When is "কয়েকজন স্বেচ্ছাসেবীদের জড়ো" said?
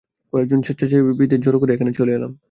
0.33-1.57